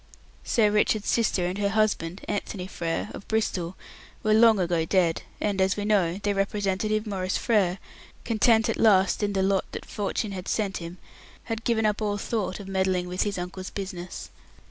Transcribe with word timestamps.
Sir 0.43 0.71
Richard's 0.71 1.07
sister 1.09 1.45
and 1.45 1.59
her 1.59 1.69
husband, 1.69 2.21
Anthony 2.27 2.65
Frere, 2.65 3.09
of 3.13 3.27
Bristol, 3.27 3.75
were 4.23 4.33
long 4.33 4.59
ago 4.59 4.83
dead, 4.83 5.21
and, 5.39 5.61
as 5.61 5.77
we 5.77 5.85
know, 5.85 6.17
their 6.17 6.33
representative, 6.33 7.05
Maurice 7.05 7.37
Frere, 7.37 7.77
content 8.25 8.67
at 8.67 8.77
last 8.79 9.21
in 9.21 9.33
the 9.33 9.43
lot 9.43 9.71
that 9.73 9.85
fortune 9.85 10.31
had 10.31 10.47
sent 10.47 10.77
him, 10.77 10.97
had 11.43 11.63
given 11.63 11.85
up 11.85 12.01
all 12.01 12.17
thought 12.17 12.59
of 12.59 12.67
meddling 12.67 13.07
with 13.07 13.21
his 13.21 13.37
uncle's 13.37 13.69
business. 13.69 14.31